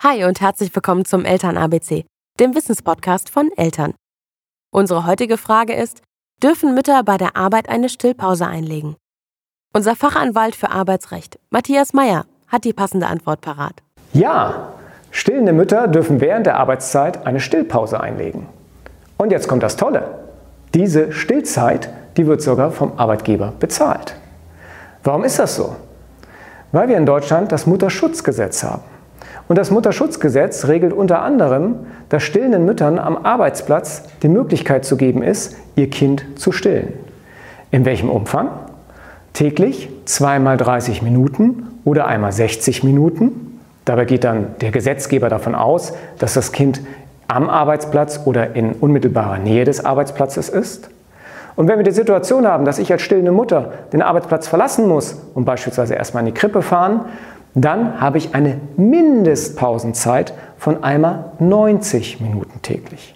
[0.00, 2.04] Hi und herzlich willkommen zum Eltern ABC,
[2.38, 3.94] dem Wissenspodcast von Eltern.
[4.70, 6.02] Unsere heutige Frage ist,
[6.40, 8.94] dürfen Mütter bei der Arbeit eine Stillpause einlegen?
[9.74, 13.82] Unser Fachanwalt für Arbeitsrecht, Matthias Meyer, hat die passende Antwort parat.
[14.12, 14.74] Ja,
[15.10, 18.46] stillende Mütter dürfen während der Arbeitszeit eine Stillpause einlegen.
[19.16, 20.20] Und jetzt kommt das Tolle.
[20.74, 24.14] Diese Stillzeit, die wird sogar vom Arbeitgeber bezahlt.
[25.02, 25.74] Warum ist das so?
[26.70, 28.82] Weil wir in Deutschland das Mutterschutzgesetz haben.
[29.48, 31.76] Und das Mutterschutzgesetz regelt unter anderem,
[32.10, 36.92] dass stillenden Müttern am Arbeitsplatz die Möglichkeit zu geben ist, ihr Kind zu stillen.
[37.70, 38.50] In welchem Umfang?
[39.32, 43.58] Täglich zweimal 30 Minuten oder einmal 60 Minuten.
[43.86, 46.82] Dabei geht dann der Gesetzgeber davon aus, dass das Kind
[47.26, 50.90] am Arbeitsplatz oder in unmittelbarer Nähe des Arbeitsplatzes ist.
[51.56, 55.16] Und wenn wir die Situation haben, dass ich als stillende Mutter den Arbeitsplatz verlassen muss
[55.34, 57.00] und beispielsweise erstmal in die Krippe fahren,
[57.54, 63.14] dann habe ich eine Mindestpausenzeit von einmal 90 Minuten täglich.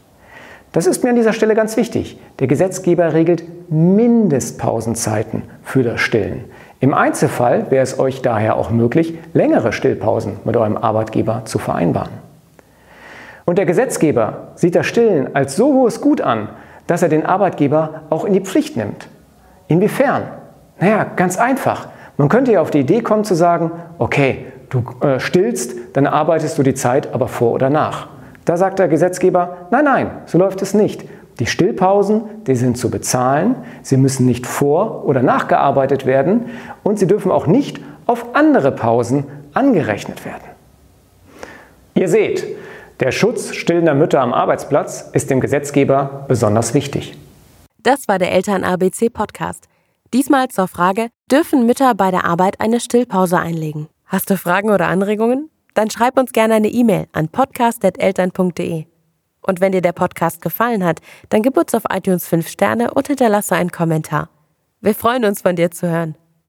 [0.72, 2.18] Das ist mir an dieser Stelle ganz wichtig.
[2.38, 6.44] Der Gesetzgeber regelt Mindestpausenzeiten für das Stillen.
[6.80, 12.12] Im Einzelfall wäre es euch daher auch möglich, längere Stillpausen mit eurem Arbeitgeber zu vereinbaren.
[13.44, 16.48] Und der Gesetzgeber sieht das Stillen als so hohes Gut an,
[16.86, 19.08] dass er den Arbeitgeber auch in die Pflicht nimmt.
[19.68, 20.22] Inwiefern?
[20.80, 21.88] Naja, ganz einfach.
[22.16, 26.58] Man könnte ja auf die Idee kommen zu sagen, okay, du äh, stillst, dann arbeitest
[26.58, 28.08] du die Zeit aber vor oder nach.
[28.44, 31.04] Da sagt der Gesetzgeber, nein, nein, so läuft es nicht.
[31.38, 36.46] Die Stillpausen, die sind zu bezahlen, sie müssen nicht vor- oder nachgearbeitet werden
[36.82, 39.24] und sie dürfen auch nicht auf andere Pausen
[39.54, 40.44] angerechnet werden.
[41.94, 42.44] Ihr seht,
[43.00, 47.16] der Schutz stillender Mütter am Arbeitsplatz ist dem Gesetzgeber besonders wichtig.
[47.82, 49.68] Das war der Eltern ABC Podcast.
[50.12, 53.88] Diesmal zur Frage, dürfen Mütter bei der Arbeit eine Stillpause einlegen?
[54.04, 55.48] Hast du Fragen oder Anregungen?
[55.72, 58.84] Dann schreib uns gerne eine E-Mail an podcast.eltern.de.
[59.40, 63.06] Und wenn dir der Podcast gefallen hat, dann gib uns auf iTunes 5 Sterne und
[63.06, 64.28] hinterlasse einen Kommentar.
[64.82, 66.14] Wir freuen uns, von dir zu hören.